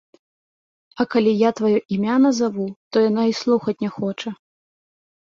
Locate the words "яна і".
3.09-3.35